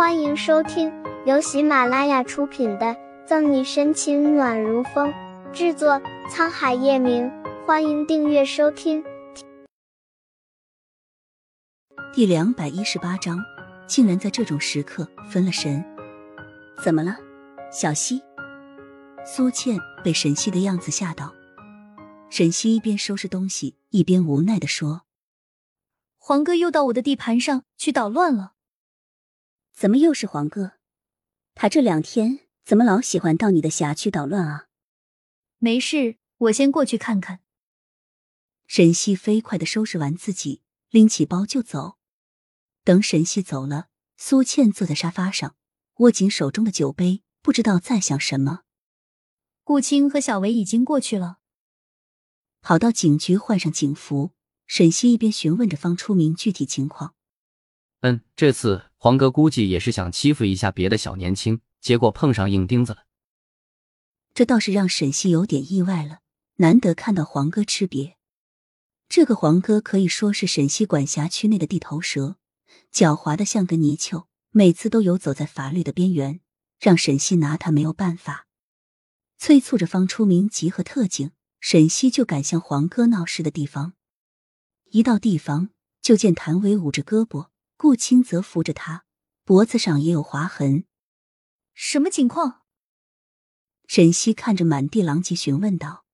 [0.00, 0.90] 欢迎收听
[1.26, 2.86] 由喜马拉雅出品的
[3.26, 5.12] 《赠你深情暖如风》，
[5.52, 7.30] 制作沧海夜明。
[7.66, 9.04] 欢迎订阅收听。
[12.14, 13.38] 第两百一十八章，
[13.86, 15.84] 竟然在这种时刻分了神。
[16.82, 17.18] 怎么了，
[17.70, 18.22] 小溪？
[19.26, 21.34] 苏倩被沈西的样子吓到。
[22.30, 25.02] 沈西一边收拾东西，一边无奈的说
[26.16, 28.52] ：“黄哥又到我的地盘上去捣乱了。”
[29.80, 30.72] 怎么又是黄哥？
[31.54, 34.66] 他这两天怎么老喜欢到你的辖区捣乱啊？
[35.56, 37.40] 没事，我先过去看看。
[38.66, 41.96] 沈西飞快的收拾完自己，拎起包就走。
[42.84, 45.56] 等沈西走了，苏倩坐在沙发上，
[46.00, 48.64] 握紧手中的酒杯，不知道在想什么。
[49.64, 51.38] 顾青和小维已经过去了，
[52.60, 54.32] 跑到警局换上警服。
[54.66, 57.14] 沈西一边询问着方初明具体情况。
[58.00, 63.04] 嗯，这次黄哥估计也是想欺负一下别的小年轻，结果碰上硬钉子了。
[64.32, 66.20] 这倒是让沈西有点意外了，
[66.56, 68.14] 难得看到黄哥吃瘪。
[69.08, 72.36] 这个黄哥可以说是沈西管辖区内的地头蛇，
[72.90, 76.40] 狡猾的像个泥鳅，每次都游走在法律的边缘，
[76.78, 78.46] 让沈西拿他没有办法。
[79.36, 83.92] 催促着方初明集合特警，沈西就赶向黄哥闹事的地方。
[84.90, 85.68] 一到地方，
[86.00, 87.49] 就见谭维捂着胳膊。
[87.82, 89.06] 顾青则扶着他，
[89.42, 90.84] 脖子上也有划痕。
[91.72, 92.60] 什么情况？
[93.88, 96.04] 沈西看着满地狼藉，询问道：“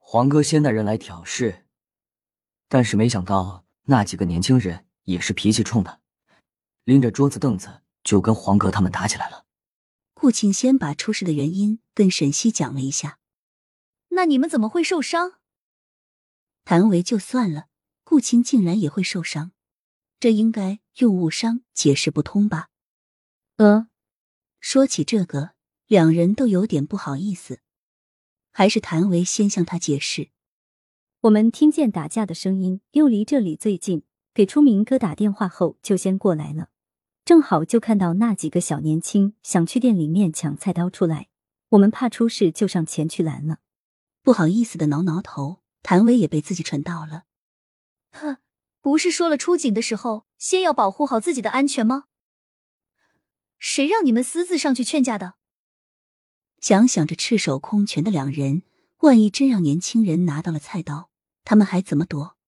[0.00, 1.66] 黄哥先带人来挑事，
[2.68, 6.00] 但是没想到那几个年轻人也是脾气冲的，
[6.84, 9.44] 拎着桌子凳子就跟黄哥他们打起来了。”
[10.16, 13.18] 顾青先把出事的原因跟沈西讲了一下。
[14.08, 15.34] 那你们怎么会受伤？
[16.64, 17.66] 谭维就算了，
[18.04, 19.52] 顾青竟然也会受伤。
[20.20, 22.70] 这应该用误伤解释不通吧？
[23.56, 23.88] 呃，
[24.60, 25.50] 说起这个，
[25.86, 27.60] 两人都有点不好意思。
[28.50, 30.30] 还是谭维先向他解释
[31.22, 34.02] ：“我们听见打架的声音，又离这里最近，
[34.34, 36.70] 给出明哥打电话后就先过来了。
[37.24, 41.28] 正好就看到那几个小年轻想去店里面抢菜刀出来，
[41.68, 43.58] 我们怕出事，就上前去拦了。”
[44.22, 47.24] 不好意思的挠挠头，谭维也被自己蠢到了。
[48.10, 48.38] 哼。
[48.88, 52.04] 不是说了出警的时候，先要保护好自己的安全吗？
[53.58, 55.34] 谁让你们私自上去劝架的？
[56.62, 58.62] 想想着赤手空拳的两人，
[59.00, 61.10] 万一真让年轻人拿到了菜刀，
[61.44, 62.38] 他们还怎么躲？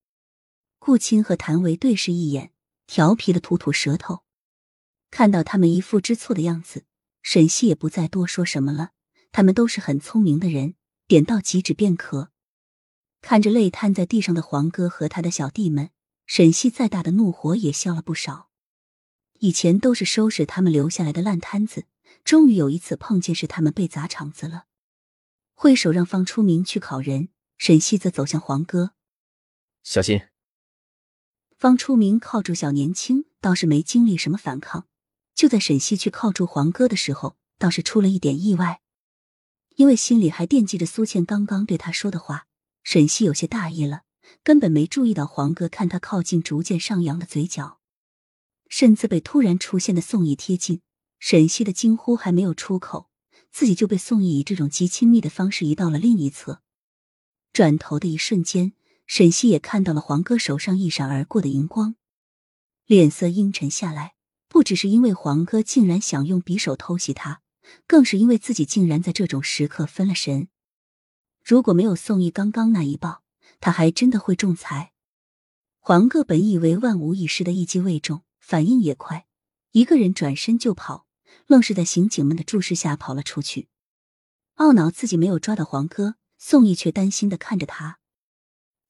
[0.78, 2.53] 顾青和谭维对视一眼，
[2.87, 4.22] 调皮的吐吐舌头。
[5.11, 6.87] 看到他们一副知错的样子，
[7.21, 8.93] 沈西也不再多说什么了。
[9.31, 10.75] 他们都是很聪明的人，
[11.07, 12.31] 点到即止便可。
[13.21, 15.91] 看着累瘫在地上的黄哥和他的小弟们。
[16.30, 18.50] 沈西再大的怒火也消了不少。
[19.41, 21.86] 以前都是收拾他们留下来的烂摊子，
[22.22, 24.66] 终于有一次碰见是他们被砸场子了。
[25.54, 28.92] 挥手让方初明去烤人，沈西则走向黄哥，
[29.82, 30.20] 小心。
[31.58, 34.86] 方初明靠住小年轻，倒是没经历什么反抗。
[35.34, 38.80] 就在沈西去靠住黄哥的时候，倒是出了一点意外，
[39.74, 42.47] 因为心里还惦记着苏倩刚刚对他说的话，
[42.84, 44.02] 沈西有些大意了。
[44.42, 47.78] 根本没注意到黄哥看他靠近，逐渐上扬的嘴角，
[48.68, 50.80] 甚至被突然出现的宋义贴近，
[51.18, 53.10] 沈西的惊呼还没有出口，
[53.50, 56.62] 自己就被宋义以这种极亲密的方式移到了另一侧。
[57.52, 58.72] 转头的一瞬间，
[59.06, 61.97] 沈西也看到了黄哥手上一闪而过的荧光，
[62.86, 64.14] 脸色阴沉下来。
[64.48, 67.41] 不只是因为黄哥竟然想用匕首偷袭他，
[67.86, 70.48] 更是因为自己竟然在这种时刻分了神。
[71.44, 73.22] 如果没有宋义刚刚那一抱。
[73.60, 74.93] 他还真的会仲裁。
[75.78, 79.26] 黄哥本以为万无一失的一击未中，反应也快，
[79.72, 81.06] 一个人转身就跑，
[81.47, 83.69] 愣是在刑警们的注视下跑了出去。
[84.56, 87.98] 懊恼自己没有抓到黄哥，宋义却担心的看着他，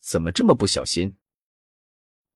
[0.01, 1.17] 怎么这么不小心？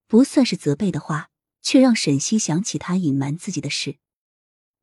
[0.06, 1.30] 不算是责备的话，
[1.62, 3.98] 却让沈西想起他隐瞒自己的事，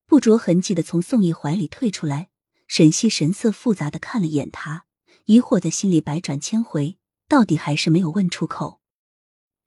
[0.06, 2.30] 不着痕迹的从宋义怀里退出来。
[2.68, 4.86] 沈西神色复杂的看了眼他，
[5.26, 6.98] 疑惑在心里百转千回。
[7.32, 8.82] 到底还是没有问出口，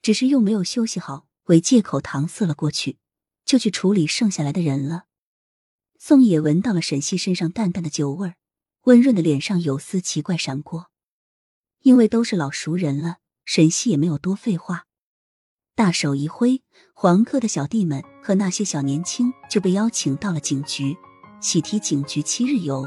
[0.02, 2.98] 只是又没有休息好，为借口搪塞了过去，
[3.46, 5.06] 就去处理剩下来的人了。
[5.98, 8.34] 宋野闻到了沈西身上淡淡的酒味儿，
[8.82, 10.90] 温润的脸上有丝奇怪闪过。
[11.80, 14.84] 因为都是老熟人了，沈西也没有多废话，
[15.74, 16.62] 大手一挥，
[16.92, 20.94] 黄哥的小弟们和那些小年轻就被邀请到了警局，
[21.40, 22.86] 喜提警局七日游。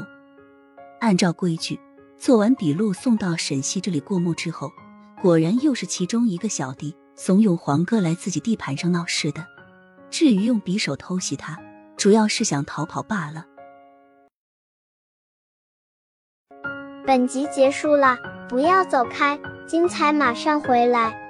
[1.00, 1.80] 按照规矩。
[2.18, 4.72] 做完笔录送到沈西这里过目之后，
[5.22, 9.46] 果然又是其中一个小弟怂恿黄哥来自己地盘上闹事的。
[10.10, 11.56] 至于用匕首偷袭他，
[11.96, 13.46] 主要是想逃跑罢了。
[17.06, 18.18] 本集结束了，
[18.48, 21.27] 不要走开，精彩马上回来。